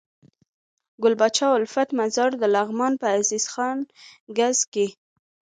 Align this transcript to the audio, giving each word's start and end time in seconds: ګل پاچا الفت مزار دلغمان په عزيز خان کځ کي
ګل 1.01 1.13
پاچا 1.19 1.47
الفت 1.57 1.89
مزار 1.99 2.31
دلغمان 2.41 2.93
په 3.01 3.07
عزيز 3.17 3.45
خان 3.53 3.77
کځ 4.37 4.57
کي 4.73 4.87